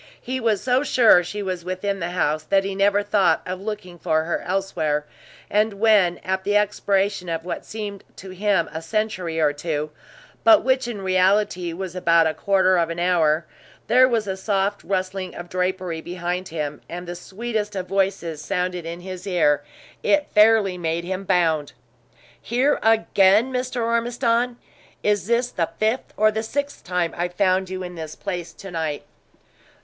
He 0.19 0.39
was 0.39 0.63
so 0.63 0.81
sure 0.81 1.23
she 1.23 1.43
was 1.43 1.63
within 1.63 1.99
the 1.99 2.09
house, 2.09 2.41
that 2.45 2.63
he 2.63 2.73
never 2.73 3.03
thought 3.03 3.43
of 3.45 3.61
looking 3.61 3.99
for 3.99 4.23
her 4.23 4.41
elsewhere; 4.41 5.05
and 5.47 5.73
when, 5.75 6.17
at 6.23 6.43
the 6.43 6.57
expiration 6.57 7.29
of 7.29 7.45
what 7.45 7.65
seemed 7.67 8.03
to 8.15 8.31
him 8.31 8.67
a 8.73 8.81
century 8.81 9.39
or 9.39 9.53
two, 9.53 9.91
but 10.43 10.63
which 10.63 10.87
in 10.87 11.03
reality 11.03 11.71
was 11.71 11.95
about 11.95 12.25
a 12.25 12.33
quarter 12.33 12.77
of 12.79 12.89
an 12.89 12.97
hour, 12.99 13.45
there 13.85 14.07
was 14.07 14.25
a 14.25 14.35
soft 14.35 14.83
rustling 14.83 15.35
of 15.35 15.49
drapery 15.49 16.01
behind 16.01 16.47
him, 16.47 16.81
and 16.89 17.05
the 17.07 17.13
sweetest 17.13 17.75
of 17.75 17.87
voices 17.87 18.41
sounded 18.43 18.87
in 18.87 19.01
his 19.01 19.27
ear, 19.27 19.63
it 20.01 20.25
fairly 20.33 20.79
made 20.79 21.03
him 21.03 21.25
bound. 21.25 21.73
"Here 22.41 22.79
again, 22.81 23.53
Mr. 23.53 23.83
Ormiston? 23.83 24.57
Is 25.03 25.27
this 25.27 25.51
the 25.51 25.69
fifth 25.77 26.11
or 26.17 26.33
sixth 26.41 26.83
time 26.83 27.13
I've 27.15 27.35
found 27.35 27.69
you 27.69 27.83
in 27.83 27.93
this 27.93 28.15
place 28.15 28.51
to 28.53 28.71
night?" 28.71 29.03